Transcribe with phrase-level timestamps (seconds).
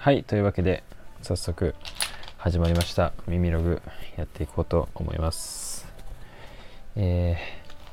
[0.00, 0.82] はいというわけで
[1.20, 1.74] 早速
[2.38, 3.12] 始まりました。
[3.28, 3.82] 耳ログ
[4.16, 5.86] やっていこうと思います。
[6.96, 7.36] え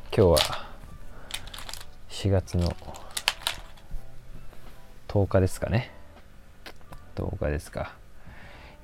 [0.10, 0.68] ー、今日は
[2.08, 2.74] 4月の
[5.10, 5.92] 10日ですかね。
[7.18, 7.94] 10日ですか。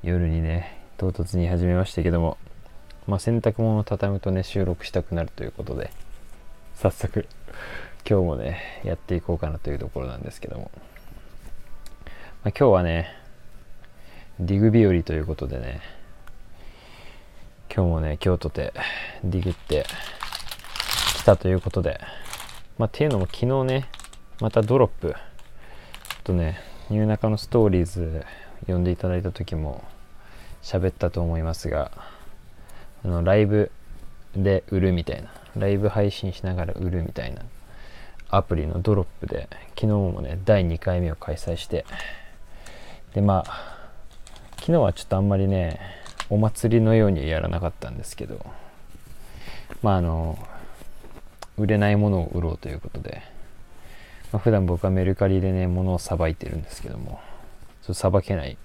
[0.03, 2.37] 夜にね唐突に始めましたけども
[3.07, 5.91] まあ洗濯物を畳むとね収録したくなるということで
[6.75, 7.25] 早速
[8.05, 10.71] 今日もねやっていこうかなというところなんですけども、
[12.43, 13.22] ま、今日はね
[14.39, 15.81] ディグ日和ということでね。
[17.73, 18.73] 今日もね京都で
[19.23, 19.85] ディグって
[21.17, 21.99] きたということで。
[22.77, 23.89] まあっていうのも昨日ね
[24.41, 25.15] またドロップ。
[26.23, 28.25] とねニューナカのストーリーズ
[28.61, 29.83] 読んでいただいた時も
[30.61, 31.91] 喋ったと思いますが
[33.03, 33.71] あのライブ
[34.35, 35.29] で売るみたいな。
[35.55, 37.43] ライブ配信しながら売るみたいな
[38.29, 41.85] アプリのドロップで昨日もね第2回目を開催して。
[43.13, 43.72] でまあ
[44.63, 45.77] 昨日はちょっとあんまりね
[46.29, 48.45] お祭りのようにやらなかったんですけど
[49.81, 50.39] まああの
[51.57, 53.23] 売れないものを売ろうということで、
[54.31, 57.19] まあ、普段僕はメルカリでね物をさばいてるんですけども
[57.91, 58.57] さばけない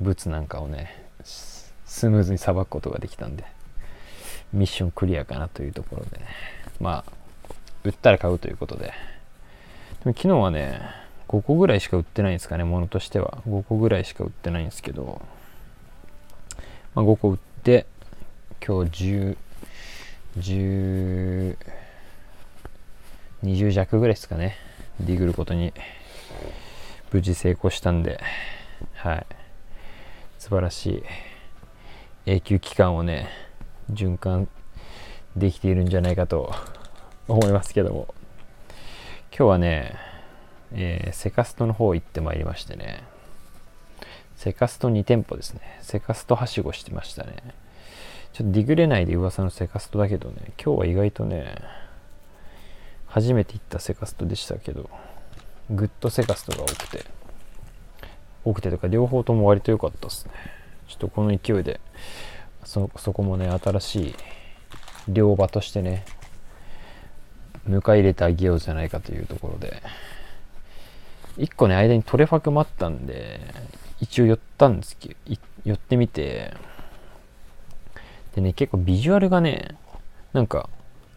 [0.00, 1.72] 物なんかをねス
[2.08, 3.44] ムーズにさばくことができたんで
[4.52, 6.26] ミッションクリアかなというところでね
[6.78, 7.12] まあ
[7.82, 8.84] 売ったら買うということで。
[8.84, 8.92] で
[10.04, 10.80] も昨日はね
[11.26, 13.38] 5個ぐらいしか売ってないんですかねものとしては。
[13.48, 15.20] 5個ぐらいしか売ってないんですけど、
[16.94, 17.86] まあ、5個売って
[18.66, 19.36] 今日10
[20.38, 21.56] 10
[23.44, 24.56] 20弱ぐらいですかね。
[24.98, 25.72] ディグることに
[27.12, 28.20] 無事成功したんで
[28.94, 29.26] はい。
[30.38, 31.02] 素晴らしい。
[32.26, 33.28] 永久期間をね
[33.92, 34.48] 循環
[35.36, 36.52] できているんじゃないかと
[37.28, 38.14] 思いますけども。
[39.30, 39.94] 今日はね、
[40.72, 43.04] えー、セカストの方行ってまいりましてね。
[44.40, 45.60] セカスト2店舗ですね。
[45.82, 47.34] セカストはしごしてましたね。
[48.32, 50.36] ちょっとディグれないで噂のセカストだけどね。
[50.56, 51.56] 今日は意外とね
[53.06, 54.88] 初めて行ったセカストでしたけど
[55.68, 57.04] グッドセカストが多くて。
[58.42, 60.32] 多くてとか両方とも割と良かったですね。
[60.88, 61.78] ちょっとこの勢いで
[62.64, 64.14] そそこもね新しい
[65.06, 66.06] 両場としてね
[67.68, 69.82] 迎え入れてあげようじゃないかというところで。
[71.38, 73.40] 1個ね間にトレファクもあったんで
[74.00, 75.14] 一応寄ったんですけど
[75.64, 76.54] 寄ってみて。
[78.34, 79.76] でね結構ビジュアルがね
[80.32, 80.68] なんか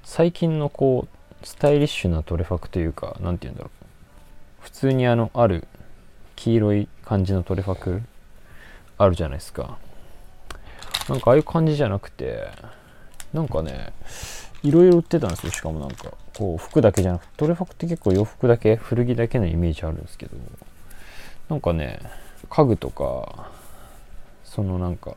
[0.04, 1.08] 最近のこ
[1.44, 3.86] うスタイリッシュなトレファクというか何て言うんだろう。
[4.62, 5.68] 普通にあのある
[6.36, 8.02] 黄色い感じのトレファク
[8.98, 9.78] あるじゃないですか。
[11.10, 12.48] なんかああいう感じじゃなくて
[13.34, 13.94] なんかね
[14.64, 16.12] いろいろ売ってたんですよしかもなんか。
[16.38, 20.36] こう服だけじゃなくてトレファクって結構洋服だけ古着だけのイメージあるんですけど
[21.50, 22.00] なんかね
[22.50, 23.52] 家具とか
[24.44, 25.16] そのなんか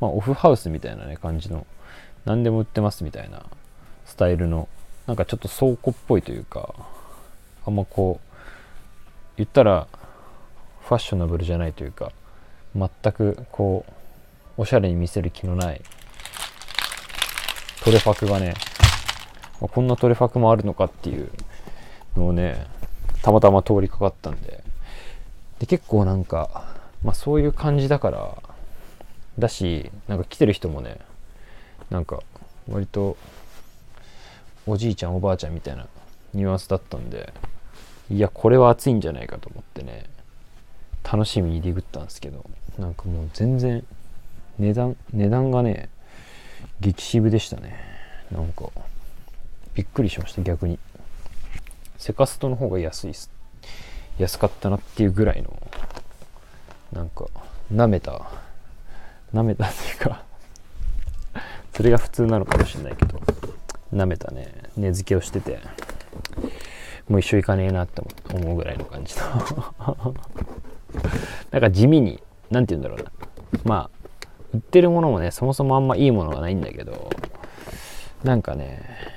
[0.00, 1.66] まあオフハウスみたいなね感じの
[2.24, 3.44] 何でも売ってますみたいな
[4.06, 4.68] スタイルの
[5.06, 6.74] なんかちょっと倉庫っぽいというか
[7.66, 8.34] あんまこう
[9.36, 9.86] 言ったら
[10.80, 12.12] ファッショナブルじゃないというか
[12.74, 13.84] 全くこ
[14.56, 15.82] うおしゃれに見せる気のない
[17.82, 18.54] トレファクがね
[19.60, 21.30] こんなトレファクもあるのかっていう
[22.16, 22.66] のをね
[23.22, 24.62] たまたま通りかかったんで。
[25.58, 26.66] で結構なんか、
[27.02, 28.36] まあ、そういう感じだから
[29.38, 30.98] だしなんか来てる人もね
[31.90, 32.22] なんか
[32.68, 33.16] 割と
[34.66, 35.86] おじいちゃんおばあちゃんみたいな
[36.32, 37.32] ニュアンスだったんで
[38.10, 40.06] いやこれは熱いんじゃないかと思ってね
[41.02, 42.44] 楽しみにディグったんですけど
[42.78, 43.84] なんかもう全然
[44.58, 45.88] 値段値段がね
[46.80, 47.78] 激渋でしたね。
[48.30, 48.70] なんか
[49.74, 50.78] びっくりしました逆に。
[51.98, 53.30] セカストの方が安いっす。
[54.18, 55.50] 安かったなっていうぐらいの
[56.92, 57.26] なんか
[57.72, 58.22] 舐めた
[59.32, 60.22] 舐めたっていうか
[61.72, 63.20] それが普通なのかもしれないけど
[63.92, 64.52] 舐めたね。
[64.76, 65.60] 値付けをしてて
[67.08, 70.14] もう一生行かねえなって思うぐらいの感じの。
[71.50, 73.12] なんか地味に何て言うんだろうな。
[73.64, 74.04] まあ
[74.52, 77.10] 売ってるものもねそもそもあんまいいものがないんだけど
[78.22, 79.13] なんかね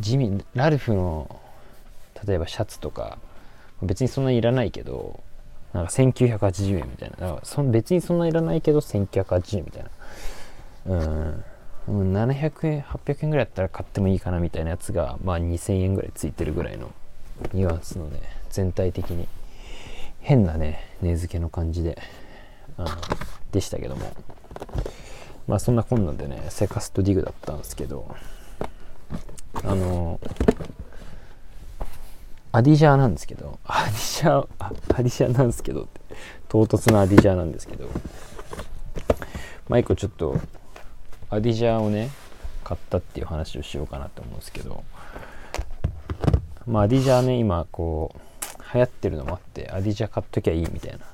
[0.00, 1.40] 地味ラルフの
[2.26, 3.18] 例えばシャツとか
[3.82, 5.22] 別にそんなにいらないけど
[5.72, 7.16] なんか1980円みたいな。
[7.16, 10.96] だからそ別にそんないらないけど1980円みたいな。
[10.96, 11.44] うん。
[11.88, 16.90] 700円800円ぐらいだったら買ってもいいかなみたいなやつがまあ2000円ぐらいついてるぐらいの
[17.52, 18.20] ニュアンスのね
[18.50, 19.28] 全体的に
[20.20, 21.98] 変なね値付けの感じで
[22.78, 22.88] あの
[23.52, 24.10] でしたけども。
[25.46, 28.16] まあそんなこんなんでねセカストディグだったんですけど。
[29.54, 30.20] あの
[32.52, 35.88] アディジャーなんですけどアディジャーアディジャーなんですけど
[36.48, 37.90] 唐突なアディジャーなんですけど
[39.68, 40.40] マイコちょっと
[41.28, 42.10] アディジャーをね
[42.64, 44.84] 買ったっていう話をしようかなと思うんですけど
[46.66, 51.04] まあアディジャーね今こう流行ってるのもあってアディジャー買っときゃいいみたいな、ま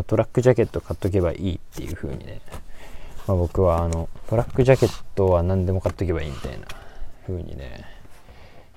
[0.00, 2.40] あ、トラックジャケット買っとけばいいっていう風にね、
[3.26, 6.66] まあ、僕はあのトラックジャケットは何でも買っとけばいいみたいな。
[7.28, 7.84] 風にね、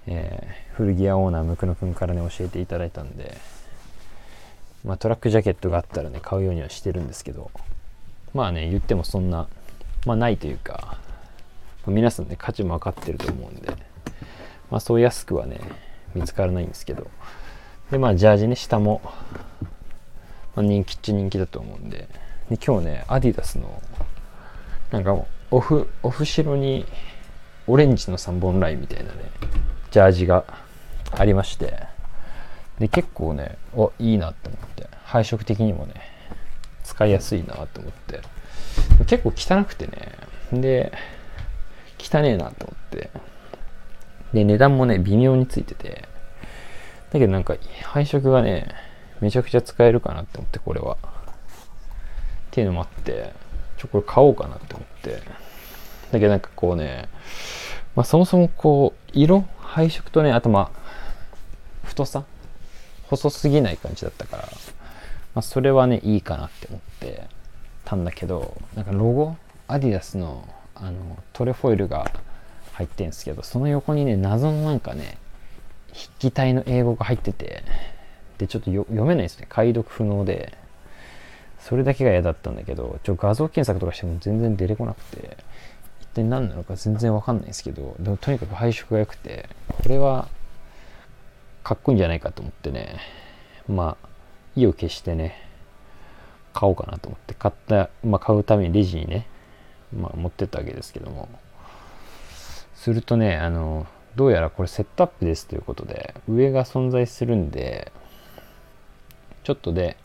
[0.07, 3.37] えー、古着屋オーナームクノ君からね教えていただいたんで、
[4.83, 7.49] まあ、トラックジャケットがあったらね買うようにはしてるんですけど
[8.33, 9.47] まあね言ってもそんな
[10.05, 10.97] まあないというか、
[11.85, 13.69] 皆さんね価値も分かってると思うんで
[14.69, 15.59] まあそう安くはね
[16.13, 17.07] 見つからないんですけど
[17.89, 19.01] でまあジャージね下も、
[20.55, 22.07] まあ、人気っちゃ人気だと思うんで
[22.49, 23.81] で今日ねアディダスの
[24.91, 25.15] なんか
[25.51, 26.85] オフオフ白に
[27.67, 29.31] オレンジの3本ラインみたいなね
[29.91, 30.43] ジャージが
[31.11, 31.83] ありまして。
[32.79, 34.89] で結構ねおいいなって思って。
[35.03, 35.93] 配色的にもね
[36.83, 38.21] 使いやすいなと思って。
[39.05, 40.13] 結構汚くてね。
[40.53, 40.91] で
[41.99, 43.09] 汚ねえなと思って。
[44.33, 46.07] で値段もね微妙についてて。
[47.11, 48.73] だけどなんか配色がね
[49.19, 50.97] めちゃくちゃ使えるかなって思ってこれは。
[51.03, 51.07] っ
[52.51, 53.33] ていうのもあって
[53.77, 55.21] ちょこれ買おうかなって思って。
[56.11, 57.09] だけどなんかこうね
[57.95, 60.81] まあそもそもこう色配色とねあとまあ
[61.83, 62.23] 太さ
[63.03, 67.27] 細すぎない感じだったから、まあ、それはねいいかなって思って
[67.83, 69.35] たんだけどなんかロゴ
[69.67, 72.11] アディダスのあのトレフォイルが
[72.73, 75.17] 入ってんですけどその横にね謎のなんかね
[75.93, 77.63] 筆記体の英語が入ってて
[78.37, 79.45] でちょっと読めないですね。
[79.47, 80.57] 解読不能で
[81.59, 85.37] それだけが嫌だったんだけどちょ画像検索とかしても全然出てこなくて
[86.13, 90.27] 体何なのか全然わかんないですけどでもとにかく配色が良くてこれは
[91.63, 92.99] かっこいいんじゃないかと思ってね。
[93.67, 94.07] まあ
[94.55, 95.47] 意を決してね
[96.53, 99.27] 買おうかなと思って買った、まあ、買うためにレジにね、
[99.95, 101.29] まあ、持ってったわけですけども。
[102.75, 103.85] するとねあの
[104.15, 107.91] どうやらこれセットアップですということで上が存在するんで
[109.43, 109.97] ちょっとで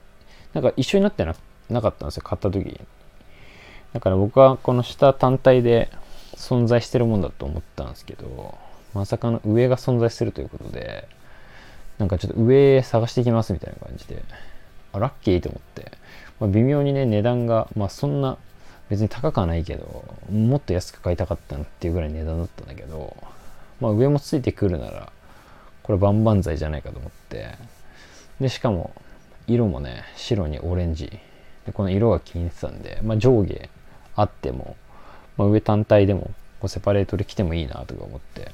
[0.52, 1.34] なんか一緒になってな
[1.80, 2.22] かったんですよ。
[2.22, 2.64] 買った時。
[2.66, 2.80] に
[3.96, 5.88] だから僕はこの下単体で
[6.34, 8.58] 存在してるもんだと思ったんですけど
[8.92, 11.08] まさかの上が存在するということで
[11.96, 14.22] なんかちょっと上探していきますみたいな感じで
[14.92, 15.92] あラッキーと思って、
[16.40, 18.36] まあ、微妙にね値段がまあそんな
[18.90, 23.16] 別に高くはないけどもっと安く買いたかったなっていうぐらい値段だったんだけど
[23.80, 25.12] まあ、上もついてくるなら
[25.82, 27.54] これ万々歳じゃないかと思って。
[28.40, 28.92] でしかも
[29.46, 31.18] 色もね白にオレンジ。
[31.64, 33.68] でこの色が気に入ってたんで、まあ、上下
[34.16, 34.76] あっても、
[35.36, 36.30] まあ、上単体でも
[36.60, 38.50] こうセパレートで着てもいいなとか思って。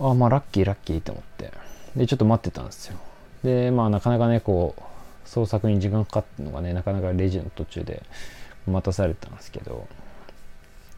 [0.00, 1.52] ああまあラッキーラッキーって思って。
[1.96, 2.96] でちょっと待ってたんですよ。
[3.44, 4.82] でまあなかなかねこう
[5.28, 8.02] 創作に時間かかってるのがねなかなかレジの途中で
[8.66, 9.86] 待たされたんですけど。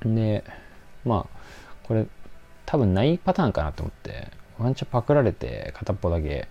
[0.05, 0.45] で
[1.05, 1.39] まあ
[1.83, 2.07] これ
[2.67, 4.29] 多分ないパターンかなと思って。
[4.57, 6.47] ワンチャンパクられて片っぽだけ。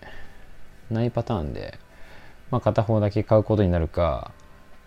[0.92, 1.80] ないパターンで、
[2.52, 4.32] まあ、片方だけ買うことになるか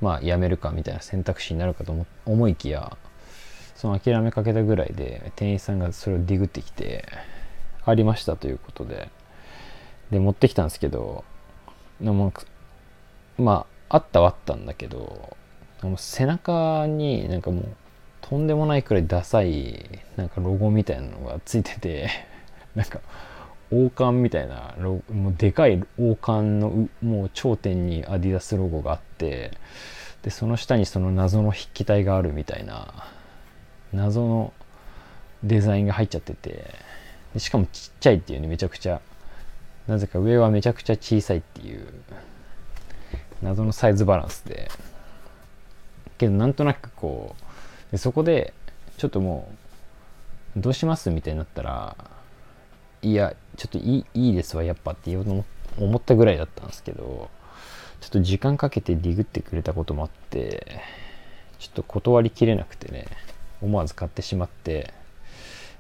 [0.00, 2.96] まあやめるかみたいな選択肢になるかと思いきや
[3.75, 7.06] その諦めかけたぐらいで店員さんがそれをディグってきて
[7.84, 9.08] ありましたということで。
[10.11, 11.25] で持ってきたんですけど
[12.00, 12.32] でも
[13.38, 15.37] まああったはあったんだけど
[15.97, 17.64] 背中になんかもう
[18.23, 22.11] とんでもないくらいダサいなんかロゴみたいなのがついてて
[22.75, 23.00] なんか
[23.70, 29.52] 王冠みたいなロもうでかい王冠のもう頂点にアディダスロゴがあって
[30.23, 32.92] でその下にその謎の筆記体があるみたいな
[33.92, 34.52] 謎の
[35.42, 36.75] デザインが入っちゃってて
[37.35, 39.00] でしかもちっちゃいっていうねめちゃくちゃ
[39.87, 41.87] なぜか上はめちゃくちゃ小さいっていう
[43.42, 44.70] 謎のサイズバランスで。
[46.18, 47.37] けどなんとなくこ
[47.90, 48.52] うでそこで
[48.96, 49.50] ちょっとも
[50.56, 51.96] うどうしますみたいになったら
[53.02, 55.44] いやちょっといいいいですわやっぱって言おうと
[55.78, 57.30] 思ったぐらいだったんですけど
[58.00, 60.80] ちょっと時間かけてディグってくれたこともあって
[61.58, 63.06] ちょっと断りきれなくてね
[63.62, 64.92] 思わず買ってしまって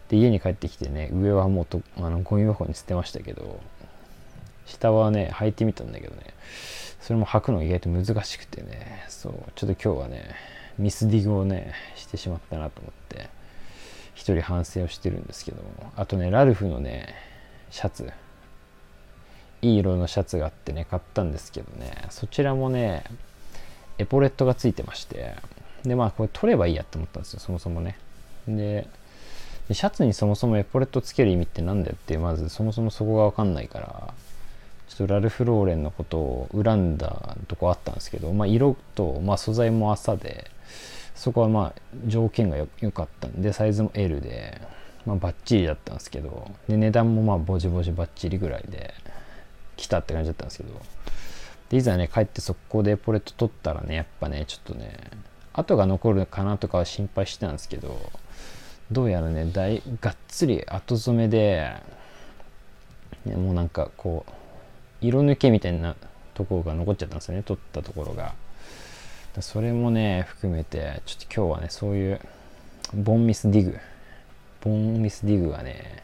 [0.08, 3.60] で家に帰ってきてね上はもうとあのゴミ箱に捨てましたけど
[4.64, 6.22] 下はね履いてみたんだけどね
[7.00, 10.34] それも履くの意外と難しくてねそうちょっと今日はね
[10.78, 13.28] ミスディグをねしてしまったなと思って
[14.14, 15.58] 一人反省をしてるんですけど
[15.96, 17.14] あとねラルフのね
[17.70, 18.12] シャツ。
[19.62, 22.04] いい色のシャツがあってね買ったんですけどね。
[22.10, 23.04] そちらもね
[23.98, 25.34] エポレットがついてまして。
[25.82, 27.98] でまあこれ取ればいいやって思ったんですよそもそもね。
[28.48, 28.86] で
[29.72, 34.14] シャツにそもそもエポレットつける意味って何だよってまずそもそもそこが分かんないから
[34.88, 40.50] ちょっとラルフ・ローレンのことを恨んだとこあったんですけど、まあ、色と、まあ、素材も朝で
[41.16, 44.60] そこはまあ条件が良かったんでサイズも L で、
[45.06, 48.92] まあ、バッチリだったんですけどで値段もまあボジボジバッチリぐらいで
[49.76, 50.80] 来たって感じだったんですけど。
[51.70, 54.96] でいざね帰って速攻でポレット取ったらねやっぱねちょっとね
[55.52, 58.12] 跡が残るかなとかは心配してたんですけど
[58.92, 61.72] どうやらね大がっつり後染めで、
[63.24, 64.32] ね、もうなんかこう
[65.00, 65.96] 色抜けみたいな
[66.34, 68.34] ところが残っちゃったんですよね取ったところが。
[69.40, 72.20] それもね含めてちょっと今日はねそういう
[72.94, 73.78] ボンミスディグ
[74.66, 76.02] ボンミスディグがね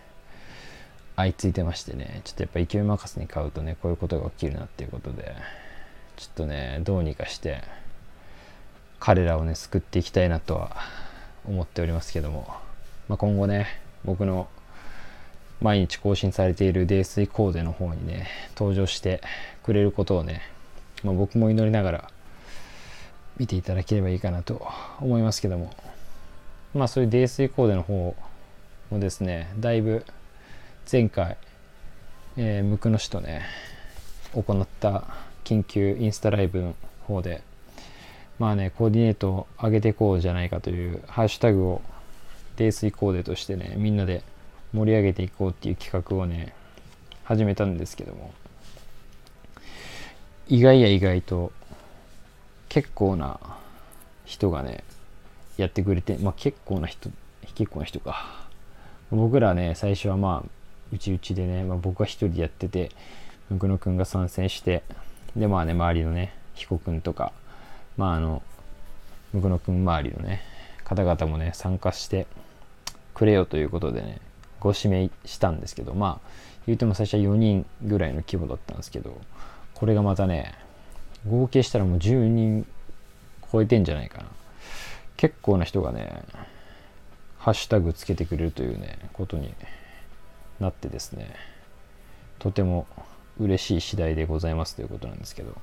[1.17, 5.35] 相次いでましてねちょっとやっぱ勢い任せに買うとねこういうことが起きるなっていうことで
[6.17, 7.63] ちょっとねどうにかして
[9.01, 10.77] 彼らをね救っていきたいなとは
[11.45, 12.47] 思っておりますけども、
[13.09, 13.67] まあ、今後ね
[14.05, 14.49] 僕の
[15.61, 19.23] 毎日更新されている泥酔コーデの方にね登場して
[19.65, 20.41] くれることをね、
[21.03, 22.11] まあ、僕も祈りながら
[23.39, 24.69] 見ていただければいいかなと
[25.01, 25.73] 思いますけども
[26.75, 28.15] まあそういう泥酔コーデの方を
[28.93, 30.05] もですねだいぶ
[30.91, 31.39] 前回、
[32.37, 33.43] えー、ムクノ氏とね
[34.35, 35.05] 行った
[35.45, 36.75] 緊急インスタライブの
[37.07, 37.43] 方で
[38.39, 41.83] まあねコーディネートを上げていこうじゃないかというハッシュタグを
[42.57, 44.23] 泥酔コーデとしてねみんなで
[44.75, 46.55] 盛り上げていこうっていう企画をね
[47.25, 48.35] 始めたんですけども
[50.49, 51.51] 意外や意外と
[52.69, 53.41] 結構な
[54.27, 54.85] 人がね
[55.57, 57.11] やってくれてまあ結構な人
[57.55, 58.42] 結構な人か。
[59.13, 60.49] 僕らね最初はまあ
[60.93, 62.91] うちうちでね、まあ、僕は一人でやってて
[63.51, 64.83] むくのくんが参戦して
[65.37, 67.33] でまあね周りのね彦くんとか
[67.99, 68.43] まああの
[69.35, 70.43] むくのくん周りのね
[70.85, 72.27] 方々もね参加して
[73.15, 74.19] くれよということでね
[74.61, 76.29] ご指名したんですけどまあ
[76.67, 79.21] 言うても最初は4人ぐらいの規模だったんですけど
[79.75, 80.55] これがまたね
[81.29, 82.67] 合計したらもう10人
[83.53, 84.25] 超えてんじゃないかな。
[85.19, 86.25] 結構な人がね
[87.43, 89.53] ハッシュタグつけてくれるというねことに
[90.61, 91.35] なってですね。
[92.39, 92.87] とても
[93.39, 95.57] 嬉しい次第でございますということなんですけど。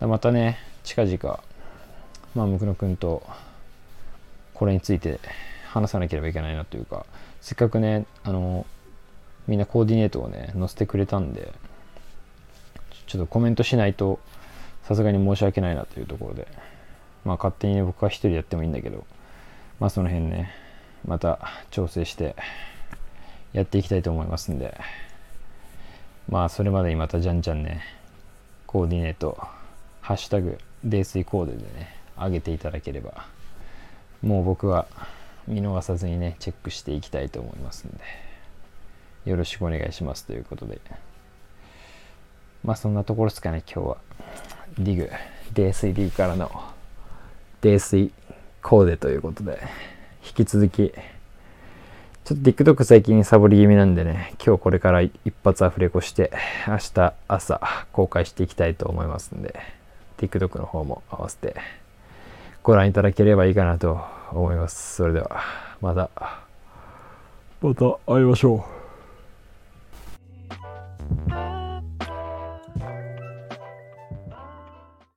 [0.00, 1.40] またね近々
[2.34, 3.22] まあむくのくんと
[4.54, 5.20] これについて
[5.68, 7.06] 話さなければいけないなというか
[7.40, 8.66] せっかくねあの
[9.46, 11.52] みんなコーディネートをね載せてくれたんで
[13.06, 14.18] ちょっとコメントしないと
[14.84, 16.46] さすがに申し訳ないなというところで、
[17.24, 19.04] まあ勝手にね、僕は一人やってもいいんだけど、
[19.80, 20.50] まあその辺ね、
[21.06, 21.38] また
[21.70, 22.34] 調整して
[23.52, 24.78] やっていきたいと思いますんで、
[26.28, 27.82] まあそれまでにまたじゃんじゃんね、
[28.66, 29.38] コーディネート、
[30.00, 33.26] ハッシュタグ、泥酔コーデでね、上げていただければ、
[34.22, 34.86] もう僕は
[35.46, 40.80] 見逃さずにね、チェックしていきたいと思いますんで、よろしくお願いしますということで、
[42.64, 43.96] まあそんなところですかね、今日は。
[44.78, 45.10] ディグ、
[45.52, 46.50] 泥酔ディグからの
[47.60, 48.12] 泥酔
[48.62, 49.60] コーデということで、
[50.26, 50.92] 引き続き、
[52.24, 55.12] ちょっと TikTok 最近サボり気味なんでね、今日これから一
[55.44, 56.32] 発アフレコして、
[56.66, 57.60] 明日朝
[57.92, 59.54] 公開していきたいと思いますんで、
[60.16, 61.54] TikTok の方も合わせて
[62.62, 64.00] ご覧いただければいいかなと
[64.32, 64.96] 思います。
[64.96, 65.42] それでは、
[65.82, 66.08] また、
[67.60, 68.64] また会いましょ
[71.30, 71.43] う。